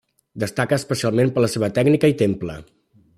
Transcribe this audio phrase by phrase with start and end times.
[0.43, 2.57] Destaca especialment per la seva tècnica i temple.